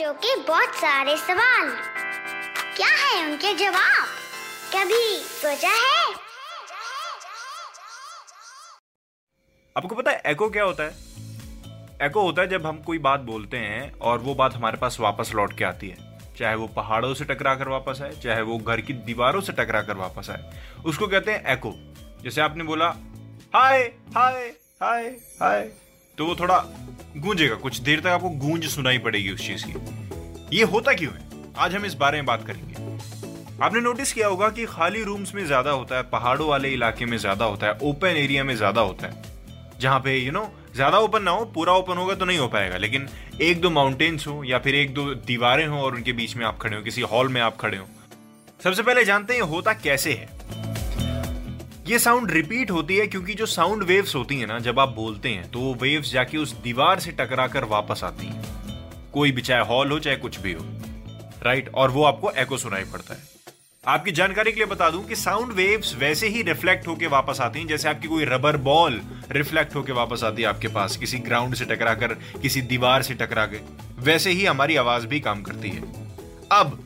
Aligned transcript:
बच्चों 0.00 0.12
के 0.14 0.34
बहुत 0.42 0.74
सारे 0.74 1.16
सवाल। 1.16 1.70
क्या 2.76 2.88
है 2.88 3.24
उनके 3.24 3.52
जवाब? 3.54 4.06
कभी 4.74 5.16
सोचा 5.22 5.68
है? 5.68 6.14
आपको 9.76 9.94
पता 9.94 10.10
है 10.10 10.22
एको 10.26 10.48
क्या 10.50 10.64
होता 10.64 10.82
है? 10.82 10.90
एको 12.02 12.22
होता 12.22 12.42
है 12.42 12.48
जब 12.48 12.66
हम 12.66 12.78
कोई 12.82 12.98
बात 12.98 13.20
बोलते 13.20 13.56
हैं 13.56 13.92
और 14.00 14.18
वो 14.18 14.34
बात 14.34 14.54
हमारे 14.54 14.76
पास 14.76 14.96
वापस 15.00 15.32
लौट 15.34 15.56
के 15.58 15.64
आती 15.64 15.88
है। 15.88 16.18
चाहे 16.38 16.54
वो 16.54 16.66
पहाड़ों 16.68 17.12
से 17.14 17.24
टकरा 17.24 17.54
कर 17.54 17.68
वापस 17.68 18.00
आए, 18.02 18.12
चाहे 18.12 18.42
वो 18.42 18.58
घर 18.58 18.80
की 18.80 18.92
दीवारों 18.92 19.40
से 19.40 19.52
टकरा 19.52 19.82
कर 19.82 19.96
वापस 19.96 20.30
आए। 20.30 20.50
उसको 20.86 21.06
कहते 21.06 21.32
हैं 21.32 21.52
एको 21.52 21.74
जैसे 22.22 22.40
आपने 22.40 22.64
बोला, 22.64 22.88
हाय 23.54 23.82
हाय 24.16 24.48
हाय 24.82 25.04
हाय 25.42 25.70
तो 26.20 26.24
वो 26.26 26.34
थोड़ा 26.34 26.56
गूंजेगा। 27.16 27.54
कुछ 27.56 27.78
देर 27.78 28.00
तक 28.00 28.06
आपको 28.06 28.28
गूंज 28.38 28.64
सुनाई 28.68 28.98
पड़ेगी 28.98 29.30
उस 29.30 29.46
चीज़ 29.46 29.64
की। 29.66 30.56
ये 30.56 30.64
होता 30.64 30.92
क्यों 30.92 31.12
है? 31.12 31.20
आज 31.58 31.74
हम 31.74 31.84
इस 31.84 31.94
बारे 31.94 32.18
में 32.18 32.26
बात 32.26 32.44
करेंगे। 32.46 33.62
आपने 33.64 33.80
नोटिस 33.80 34.12
किया 34.12 34.26
होगा 34.28 34.48
कि 34.48 34.66
खाली 34.66 35.02
रूम्स 35.02 35.34
में 35.34 35.44
ज़्यादा 35.46 35.70
होता 35.70 35.96
है, 35.96 36.02
पहाड़ों 36.02 36.48
वाले 36.48 36.68
इलाके 36.68 37.06
में 37.06 37.16
ज़्यादा 37.18 37.44
होता 37.44 37.66
है 37.66 37.78
ओपन 37.82 38.16
एरिया 38.16 38.44
में 38.44 38.54
ज़्यादा 38.56 38.80
होता 38.80 39.06
है। 39.06 39.78
जहाँ 39.80 40.00
पे 40.00 40.16
यू 40.16 40.32
नो 40.32 40.44
ज़्यादा 40.74 40.98
ओपन 40.98 41.22
ना 41.22 41.30
हो, 41.30 41.44
पूरा 41.46 41.72
ओपन 41.74 41.96
होगा 41.96 42.14
तो 42.14 42.24
नहीं 42.24 42.38
हो 42.38 42.48
पाएगा। 42.48 42.76
लेकिन 42.76 43.08
एक 43.40 43.60
दो 43.60 43.70
माउंटेन्स 43.70 44.26
हो 44.26 44.42
या 44.44 44.58
फिर 44.58 44.74
एक 44.74 44.94
दो 44.94 45.04
दीवारें 45.26 45.66
हो 45.66 45.78
और 45.78 45.94
उनके 45.94 46.12
बीच 46.12 46.36
में 46.36 46.44
आप 46.46 46.58
खड़े 46.58 46.76
हो, 46.76 46.82
किसी 46.82 47.00
हॉल 47.02 47.28
में 47.28 47.40
आप 47.40 47.56
खड़े 47.56 47.78
हो। 47.78 47.86
सबसे 48.64 48.82
पहले 48.82 49.04
जानते 49.04 49.34
हैं 49.34 49.42
होता 49.48 49.72
कैसे 49.78 50.12
है। 50.12 50.28
ये 51.90 51.98
साउंड 51.98 52.30
रिपीट 52.30 52.70
होती 52.70 52.96
है 52.96 53.06
क्योंकि 53.06 53.34
जो 53.34 53.46
साउंड 53.46 53.82
वेव्स 53.82 54.14
होती 54.14 54.36
है 54.36 54.46
ना, 54.46 54.58
जब 54.58 54.78
आप 54.80 54.88
बोलते 54.88 55.28
हैं 55.28 55.50
तो 55.50 55.60
वो 55.60 55.72
वेव्स 55.74 56.12
जाके 56.12 56.38
उस 56.38 56.52
दीवार 56.62 57.00
से 57.00 57.12
टकरा 57.12 57.46
कर 57.46 57.64
वापस 57.64 58.00
आती 58.04 58.26
है। 58.26 58.42
कोई 59.12 59.32
भी, 59.32 59.42
चाहे 59.42 59.64
हॉल 59.66 59.90
हो, 59.90 59.98
चाहे 59.98 60.16
कुछ 60.16 60.38
भी 60.40 60.52
हो 60.52 60.64
राइट 61.44 61.70
और 61.74 61.90
वो 61.90 62.04
आपको 62.04 62.30
एको 62.32 62.58
सुनाई 62.58 62.84
पड़ता 62.84 63.14
है। 63.14 63.20
आपकी 63.84 64.12
जानकारी 64.12 64.52
के 64.52 64.56
लिए 64.56 64.66
बता 64.66 64.90
दूँ 64.90 65.04
कि 65.04 65.16
साउंड 65.16 65.52
वेव्स 65.52 65.94
वैसे 65.98 66.28
ही 66.28 66.42
रिफ्लेक्ट 66.42 66.86
होके 66.88 67.06
वापस 67.06 67.40
आती 67.40 67.58
हैं, 67.58 67.66
जैसे 67.66 67.88
आपकी 67.88 68.08
कोई 68.08 68.24
रबर 68.24 68.56
बॉल 68.68 69.00
रिफ्लेक्ट 69.30 69.74
होके 69.74 69.92
वापस 69.92 70.24
आती 70.24 70.42
है 70.42 70.48
आपके 70.48 70.68
पास, 70.68 70.96
किसी 70.96 71.18
ग्राउंड 71.18 71.54
से 71.54 71.64
टकरा 71.64 71.94
कर 71.94 72.14
किसी 72.42 72.62
दीवार 72.62 73.02
से 73.02 73.14
टकरा 73.14 73.46
के। 73.46 73.60
वैसे 74.02 74.30
ही 74.30 74.44
हमारी 74.44 74.76
आवाज़ 74.76 75.06
भी 75.06 75.20
काम 75.20 75.42
करती 75.42 75.70
है। 75.70 75.82
अब 76.52 76.80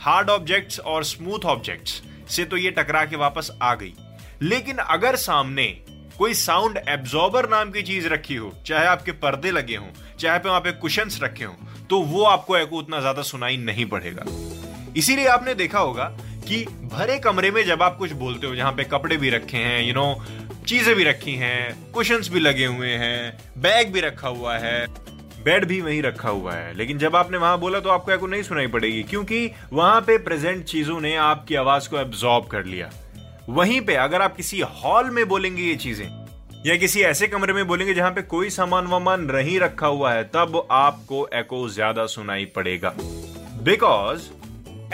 हार्ड 0.00 0.30
ऑब्जेक्ट्स 0.30 0.80
और 0.80 1.04
स्मूथ 1.04 1.44
ऑब्जेक्ट्स 1.46 2.02
से 2.28 2.44
तो 2.44 2.56
ये 2.56 2.70
टकरा 2.70 3.04
के 3.04 3.16
वापस 3.16 3.56
आ 3.62 3.74
गई। 3.74 3.94
लेकिन 4.42 4.76
अगर 4.78 5.16
सामने 5.18 5.66
कोई 6.18 6.34
साउंड 6.34 6.78
एब्जॉर्बर 6.88 7.48
नाम 7.48 7.70
की 7.70 7.82
चीज़ 7.82 8.06
रखी 8.08 8.34
हो, 8.34 8.52
चाहे 8.66 8.86
आपके 8.86 9.12
पर्दे 9.14 9.50
लगे 9.50 9.76
हों, 9.76 9.88
चाहे 10.18 10.38
पे 10.38 10.48
वहाँ 10.48 10.60
पे 10.60 10.72
कुशंस 10.74 11.18
रखे 11.22 11.44
हों 11.44 11.86
तो 11.86 12.00
वो 12.02 12.22
आपको 12.24 12.56
एको 12.56 12.78
उतना 12.78 13.00
ज़्यादा 13.00 13.22
सुनाई 13.24 13.56
नहीं 13.58 13.86
पड़ेगा। 13.86 14.24
इसीलिए 14.96 15.26
आपने 15.28 15.54
देखा 15.54 15.78
होगा 15.80 16.04
कि 16.48 16.64
भरे 16.92 17.18
कमरे 17.18 17.50
में 17.50 17.64
जब 17.66 17.82
आप 17.82 17.96
कुछ 17.98 18.12
बोलते 18.14 18.46
हो, 18.46 18.54
जहाँ 18.56 18.72
पे 18.72 18.84
कपड़े 18.84 19.16
भी 19.16 19.30
रखे 19.30 19.56
हैं 19.56 19.82
यू 19.82 19.94
नो 19.94 20.24
चीज़ें 20.66 20.94
भी 20.96 21.04
रखी 21.04 21.34
हैं 21.36 21.92
कुशंस 21.92 22.28
भी 22.28 22.40
लगे 22.40 22.64
हुए 22.66 22.90
हैं 22.94 23.38
बैग 23.58 23.92
भी 23.92 24.00
रखा 24.00 24.28
हुआ 24.28 24.56
है 24.58 24.86
बेड 25.44 25.64
भी 25.64 25.80
वहीं 25.80 26.02
रखा 26.02 26.28
हुआ 26.28 26.54
है, 26.54 26.76
लेकिन 26.76 26.98
जब 26.98 27.16
आपने 27.16 27.38
वहाँ 27.38 27.58
बोला 27.58 27.80
तो 27.80 27.90
आपको 27.90 28.12
एको 28.12 28.26
नहीं 28.26 28.42
सुनाई 28.42 28.66
पड़ेगी, 28.66 29.02
क्योंकि 29.02 29.50
वहाँ 29.72 30.00
पे 30.00 30.16
प्रेजेंट 30.18 30.64
चीज़ों 30.64 31.00
ने 31.00 31.14
आपकी 31.16 31.54
आवाज़ 31.56 31.88
को 31.88 31.98
एब्जॉर्ब 31.98 32.46
कर 32.46 32.64
लिया। 32.64 32.90
वहीं 33.48 33.80
पे 33.80 33.94
अगर 33.94 34.22
आप 34.22 34.34
किसी 34.36 34.60
हॉल 34.60 35.10
में 35.10 35.26
बोलेंगे 35.28 35.62
ये 35.62 35.74
चीज़ें, 35.76 36.06
या 36.66 36.76
किसी 36.76 37.00
ऐसे 37.00 37.26
कमरे 37.28 37.52
में 37.52 37.66
बोलेंगे 37.66 37.94
जहाँ 37.94 38.10
पे 38.10 38.22
कोई 38.22 38.50
सामान 38.50 38.86
वामान 38.86 39.20
नहीं 39.26 39.58
रखा 39.60 39.86
हुआ 39.86 40.12
है, 40.12 40.24
तब 40.24 40.66
आपको 40.70 41.26
एको 41.34 41.68
ज़्यादा 41.68 42.06
सुनाई 42.06 42.44
पड़ेगा। 42.56 42.92
Because 43.62 44.28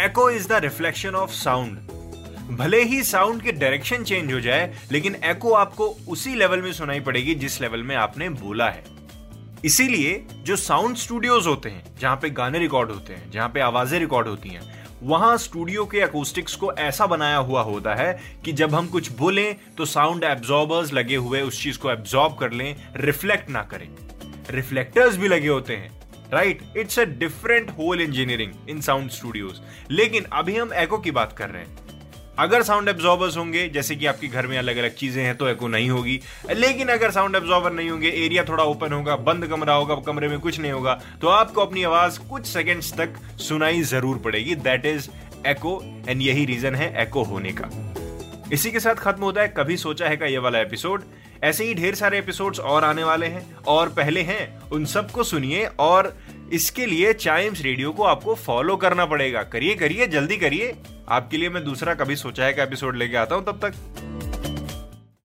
echo 0.00 0.28
is 0.30 0.48
the 0.48 0.60
reflection 0.62 1.14
of 1.14 1.30
sound 1.32 2.56
भले 2.58 2.82
ही 2.82 3.02
साउंड 3.02 3.42
के 3.42 3.52
डायरेक्शन 3.52 4.04
चेंज 4.04 4.32
हो 4.32 4.40
जाए, 4.40 4.72
लेकिन 4.92 5.14
एको 5.24 5.52
आपको 5.54 5.86
उसी 6.08 6.34
लेवल 6.34 6.62
में 6.62 6.72
सुनाई 6.72 7.00
पड़ेगी 7.00 7.34
जिस 7.34 7.60
लेवल 7.60 7.82
में 7.82 7.94
आपने 7.96 8.28
बोला 8.28 8.68
है। 8.70 8.84
इसीलिए 9.64 10.24
जो 10.38 10.56
साउंड 10.56 10.96
स्टूडियोज 10.96 11.46
होते 11.46 11.70
हैं, 11.70 11.84
जहाँ 12.00 12.16
पे 12.16 12.30
गाने 12.30 12.58
रिकॉर्ड 12.58 12.90
होते 12.90 13.12
हैं, 13.12 13.30
जहाँ 13.30 13.48
पे 13.48 13.60
आवाज़ें 13.62 13.98
रिकॉर्ड 14.00 14.28
होती 14.28 14.48
हैं 14.48 14.62
वहाँ 15.04 15.36
स्टूडियो 15.38 15.84
के 15.84 16.00
अकोस्टिक्स 16.00 16.54
को 16.56 16.72
ऐसा 16.72 17.06
बनाया 17.06 17.36
हुआ 17.36 17.62
होता 17.62 17.94
है 17.94 18.12
कि 18.44 18.52
जब 18.52 18.74
हम 18.74 18.86
कुछ 18.86 19.10
बोलें 19.12 19.56
तो 19.78 19.84
साउंड 19.84 20.24
एब्जॉर्बर्स 20.24 20.92
लगे 20.92 21.16
हुए 21.16 21.40
उस 21.40 21.62
चीज़ 21.62 21.78
को 21.78 21.90
एब्जॉर्ब 21.90 22.36
कर 22.38 22.52
लें 22.52 22.76
रिफ्लेक्ट 22.96 23.50
ना 23.50 23.62
करें। 23.62 23.88
रिफ्लेक्टर्स 24.50 25.16
भी 25.16 25.28
लगे 25.28 25.48
होते 25.48 25.76
हैं 25.76 25.90
right 26.32 26.62
it's 26.76 26.98
a 26.98 27.04
different 27.04 27.70
whole 27.70 28.00
engineering 28.00 28.52
in 28.68 28.80
sound 28.80 29.10
studios 29.10 29.60
लेकिन 29.90 30.24
अभी 30.32 30.56
हम 30.56 30.72
एको 30.74 30.98
की 30.98 31.10
बात 31.10 31.32
कर 31.32 31.50
रहे 31.50 31.62
हैं। 31.62 31.83
अगर 32.38 32.62
साउंड 32.62 32.88
एब्जॉर्बर्स 32.88 33.36
होंगे, 33.36 33.68
जैसे 33.68 33.96
कि 33.96 34.06
आपके 34.06 34.28
घर 34.28 34.46
में 34.46 34.56
अलग 34.58 34.76
अलग 34.76 34.94
चीज़ें 34.94 35.22
हैं 35.24 35.36
तो 35.36 35.48
एको 35.48 35.68
नहीं 35.68 35.90
होगी। 35.90 36.20
लेकिन 36.50 36.88
अगर 36.88 37.10
साउंड 37.10 37.36
एब्जॉर्बर 37.36 37.72
नहीं 37.72 37.90
होंगे 37.90 38.08
एरिया 38.24 38.44
थोड़ा 38.44 38.64
ओपन 38.64 38.92
होगा, 38.92 39.16
बंद 39.18 39.46
कमरा 39.46 39.74
होगा, 39.74 39.94
कमरे 40.06 40.28
में 40.28 40.38
कुछ 40.40 40.58
नहीं 40.60 40.72
होगा 40.72 41.00
तो 41.20 41.28
आपको 41.28 41.60
अपनी 41.60 41.82
आवाज़ 41.82 42.18
कुछ 42.20 42.46
सेकेंड्स 42.46 42.92
तक 42.92 43.18
सुनाई 43.40 43.82
ज़रूर 43.84 44.18
पड़ेगी। 44.18 44.54
दैट 44.56 44.86
इज़ 44.86 45.08
एको 45.46 45.80
एंड 46.08 46.22
यही 46.22 46.44
रीजन 46.44 46.74
है 46.74 46.92
एको 47.02 47.22
होने 47.24 47.52
का। 47.52 47.70
इसी 48.52 48.70
के 48.70 48.80
साथ 48.80 48.94
खत्म 48.94 49.22
होता 49.22 49.42
है। 49.42 49.48
कभी 49.48 49.76
सोचा 49.76 50.08
है 50.08 50.16
का 50.16 50.26
ये 50.26 50.38
वाला 50.38 50.60
एपिसोड 50.60 51.02
ऐसे 51.44 51.64
ही 51.64 51.74
ढेर 51.74 51.94
सारे 51.94 52.18
एपिसोड्स 52.18 52.60
और 52.60 52.84
आने 52.84 53.04
वाले 53.04 53.26
हैं, 53.26 53.42
और 53.62 53.88
पहले 53.88 54.20
हैं, 54.22 54.70
उन 54.70 54.84
सबको 54.84 55.22
सुनिए, 55.24 55.64
और 55.78 56.06
इसके 56.52 56.86
लिए 56.86 57.12
चाइम्स 57.12 57.60
रेडियो 57.62 57.92
को 57.92 58.02
आपको 58.02 58.34
फॉलो 58.34 58.76
करना 58.76 59.06
पड़ेगा। 59.06 59.42
करिए 59.42 59.74
करिए, 59.74 60.06
जल्दी 60.06 60.36
करिए। 60.36 60.76
आपके 61.08 61.36
लिए 61.36 61.48
मैं 61.48 61.64
दूसरा 61.64 61.94
कभी 61.94 62.16
सोचा 62.16 62.44
है 62.44 62.52
का 62.52 62.62
एपिसोड 62.62 62.96
लेके 62.96 63.16
आता 63.16 63.34
हूँ, 63.34 63.44
तब 63.44 63.58
तक। 63.64 63.74